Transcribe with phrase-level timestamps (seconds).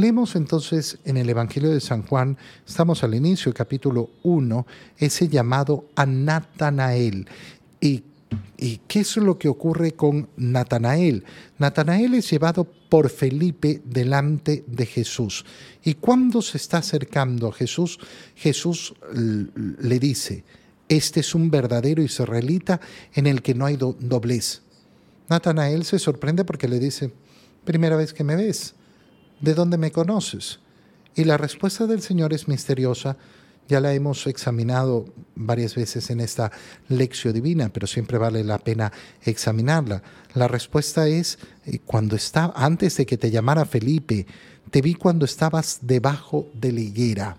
[0.00, 5.90] Leemos entonces en el Evangelio de San Juan, estamos al inicio, capítulo 1, ese llamado
[5.94, 7.28] a Natanael.
[7.82, 8.04] ¿Y,
[8.56, 11.24] ¿Y qué es lo que ocurre con Natanael?
[11.58, 15.44] Natanael es llevado por Felipe delante de Jesús.
[15.84, 17.98] Y cuando se está acercando a Jesús,
[18.36, 20.44] Jesús le dice,
[20.88, 22.80] este es un verdadero israelita
[23.12, 24.62] en el que no hay doblez.
[25.28, 27.12] Natanael se sorprende porque le dice,
[27.66, 28.76] primera vez que me ves,
[29.40, 30.60] ¿de dónde me conoces?
[31.14, 33.16] Y la respuesta del Señor es misteriosa,
[33.68, 36.50] ya la hemos examinado varias veces en esta
[36.88, 40.02] lección divina, pero siempre vale la pena examinarla.
[40.34, 44.26] La respuesta es eh, cuando estaba antes de que te llamara Felipe,
[44.70, 47.38] te vi cuando estabas debajo de la higuera.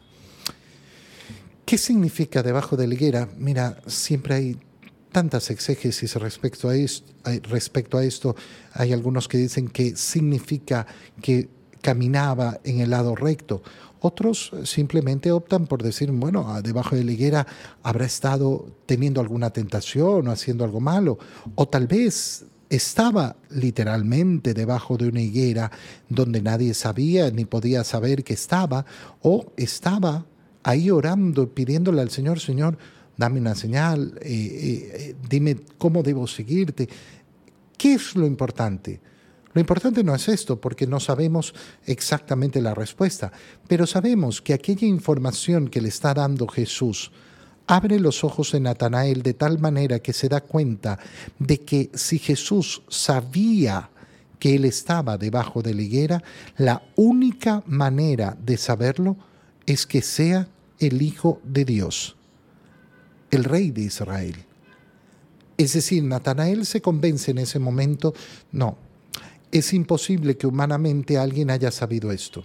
[1.66, 3.30] ¿Qué significa debajo de la higuera?
[3.38, 4.58] Mira, siempre hay
[5.12, 7.12] tantas exégesis respecto a, esto,
[7.44, 8.36] respecto a esto.
[8.74, 10.88] Hay algunos que dicen que significa
[11.22, 11.50] que
[11.82, 13.62] caminaba en el lado recto.
[14.00, 17.48] Otros simplemente optan por decir, bueno, debajo de la higuera
[17.84, 21.20] habrá estado teniendo alguna tentación o haciendo algo malo.
[21.56, 25.72] O tal vez estaba literalmente debajo de una higuera
[26.10, 28.86] donde nadie sabía ni podía saber que estaba.
[29.22, 30.26] O estaba
[30.64, 32.78] ahí orando, pidiéndole al Señor, Señor,
[33.18, 36.90] dame una señal, eh, eh, eh, dime cómo debo seguirte.
[37.78, 39.00] ¿Qué es lo importante?
[39.54, 41.54] Lo importante no es esto, porque no sabemos
[41.86, 43.32] exactamente la respuesta,
[43.68, 47.12] pero sabemos que aquella información que le está dando Jesús
[47.68, 51.00] abre los ojos de Natanael de tal manera que se da cuenta
[51.40, 53.90] de que si Jesús sabía
[54.40, 56.24] que él estaba debajo de la higuera,
[56.58, 59.16] la única manera de saberlo
[59.66, 60.48] es que sea
[60.80, 62.16] el Hijo de Dios,
[63.30, 64.36] el Rey de Israel.
[65.58, 68.16] Es decir, Natanael se convence en ese momento,
[68.52, 68.78] no,
[69.52, 72.44] es imposible que humanamente alguien haya sabido esto.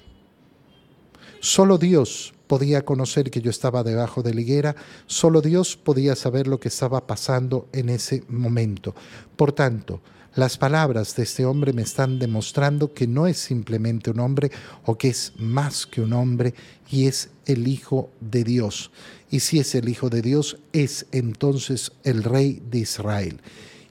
[1.40, 4.76] Solo Dios podía conocer que yo estaba debajo de la higuera,
[5.06, 8.94] solo Dios podía saber lo que estaba pasando en ese momento.
[9.36, 10.00] Por tanto,
[10.34, 14.50] las palabras de este hombre me están demostrando que no es simplemente un hombre
[14.84, 16.54] o que es más que un hombre
[16.90, 18.90] y es el Hijo de Dios.
[19.30, 23.40] Y si es el Hijo de Dios, es entonces el Rey de Israel.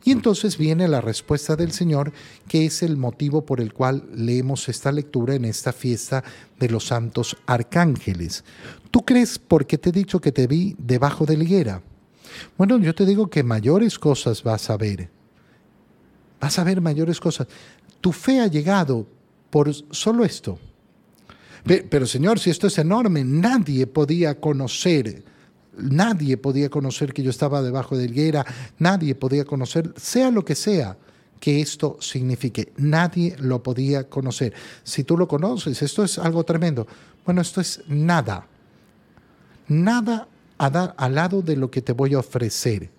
[0.05, 2.13] Y entonces viene la respuesta del Señor,
[2.47, 6.23] que es el motivo por el cual leemos esta lectura en esta fiesta
[6.57, 8.45] de los santos arcángeles.
[8.91, 11.81] ¿Tú crees porque te he dicho que te vi debajo de la higuera?
[12.57, 15.09] Bueno, yo te digo que mayores cosas vas a ver
[16.45, 17.47] vas a ver mayores cosas.
[18.01, 19.07] Tu fe ha llegado
[19.49, 20.59] por solo esto.
[21.63, 25.23] Pero Señor, si esto es enorme, nadie podía conocer,
[25.77, 28.45] nadie podía conocer que yo estaba debajo de higuera,
[28.79, 30.97] nadie podía conocer, sea lo que sea
[31.39, 34.53] que esto signifique, nadie lo podía conocer.
[34.83, 36.87] Si tú lo conoces, esto es algo tremendo.
[37.25, 38.47] Bueno, esto es nada,
[39.67, 40.27] nada
[40.57, 42.89] al lado de lo que te voy a ofrecer.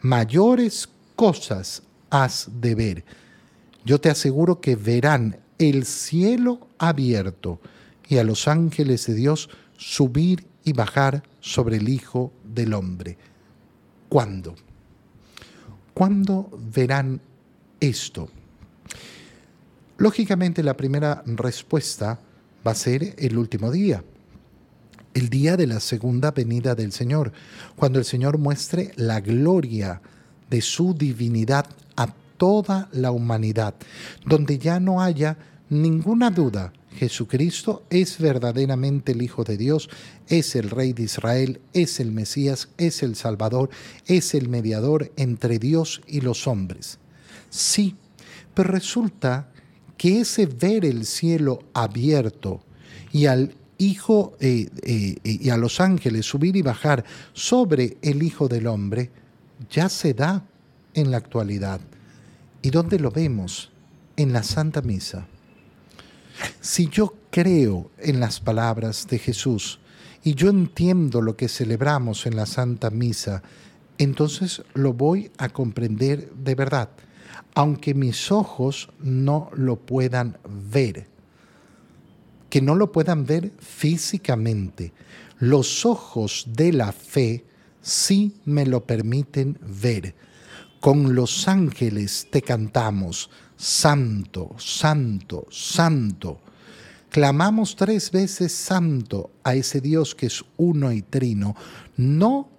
[0.00, 3.04] Mayores cosas has de ver.
[3.84, 7.60] Yo te aseguro que verán el cielo abierto
[8.08, 13.16] y a los ángeles de Dios subir y bajar sobre el Hijo del Hombre.
[14.08, 14.54] ¿Cuándo?
[15.92, 17.20] ¿Cuándo verán
[17.80, 18.28] esto?
[19.98, 22.18] Lógicamente la primera respuesta
[22.66, 24.02] va a ser el último día,
[25.14, 27.32] el día de la segunda venida del Señor,
[27.76, 30.00] cuando el Señor muestre la gloria
[30.50, 33.74] de su divinidad a toda la humanidad,
[34.26, 35.36] donde ya no haya
[35.82, 36.72] ninguna duda.
[36.96, 39.90] Jesucristo es verdaderamente el Hijo de Dios,
[40.28, 43.68] es el Rey de Israel, es el Mesías, es el Salvador,
[44.06, 46.98] es el mediador entre Dios y los hombres.
[47.50, 47.96] Sí,
[48.54, 49.50] pero resulta
[49.96, 52.62] que ese ver el cielo abierto
[53.12, 58.46] y al Hijo eh, eh, y a los ángeles subir y bajar sobre el Hijo
[58.46, 59.10] del Hombre,
[59.68, 60.46] ya se da
[60.94, 61.80] en la actualidad.
[62.62, 63.72] ¿Y dónde lo vemos?
[64.16, 65.26] En la Santa Misa.
[66.60, 69.80] Si yo creo en las palabras de Jesús
[70.22, 73.42] y yo entiendo lo que celebramos en la Santa Misa,
[73.98, 76.90] entonces lo voy a comprender de verdad,
[77.54, 80.38] aunque mis ojos no lo puedan
[80.72, 81.06] ver.
[82.50, 84.92] Que no lo puedan ver físicamente.
[85.38, 87.44] Los ojos de la fe
[87.82, 90.14] sí me lo permiten ver.
[90.84, 96.40] Con los ángeles te cantamos, Santo, Santo, Santo.
[97.08, 101.56] Clamamos tres veces Santo a ese Dios que es uno y trino,
[101.96, 102.50] no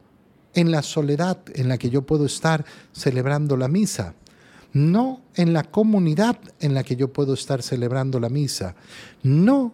[0.55, 4.15] en la soledad en la que yo puedo estar celebrando la misa,
[4.73, 8.75] no en la comunidad en la que yo puedo estar celebrando la misa,
[9.21, 9.71] no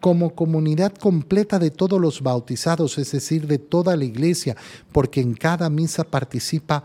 [0.00, 4.56] como comunidad completa de todos los bautizados, es decir, de toda la iglesia,
[4.92, 6.84] porque en cada misa participa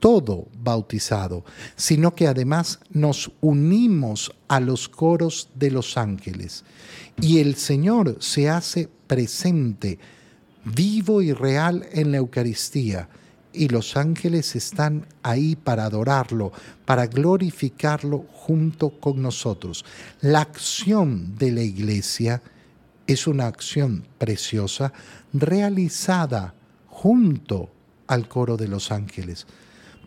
[0.00, 1.44] todo bautizado,
[1.76, 6.64] sino que además nos unimos a los coros de los ángeles.
[7.20, 9.98] Y el Señor se hace presente,
[10.64, 13.08] vivo y real en la Eucaristía.
[13.52, 16.52] Y los ángeles están ahí para adorarlo,
[16.84, 19.84] para glorificarlo junto con nosotros.
[20.20, 22.42] La acción de la iglesia
[23.06, 24.92] es una acción preciosa
[25.32, 26.54] realizada
[26.86, 27.70] junto
[28.06, 29.46] al coro de los ángeles.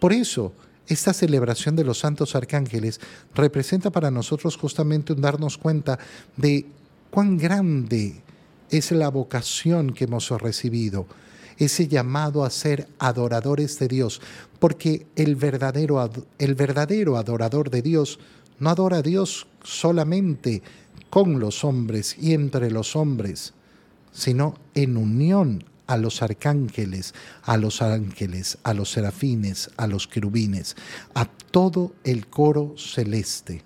[0.03, 0.51] Por eso,
[0.85, 2.99] esta celebración de los santos arcángeles
[3.33, 5.97] representa para nosotros justamente darnos cuenta
[6.35, 6.65] de
[7.09, 8.21] cuán grande
[8.69, 11.07] es la vocación que hemos recibido,
[11.57, 14.19] ese llamado a ser adoradores de Dios,
[14.59, 18.19] porque el verdadero, el verdadero adorador de Dios
[18.59, 20.61] no adora a Dios solamente
[21.09, 23.53] con los hombres y entre los hombres,
[24.11, 27.13] sino en unión a los arcángeles,
[27.43, 30.75] a los ángeles, a los serafines, a los querubines,
[31.13, 33.61] a todo el coro celeste.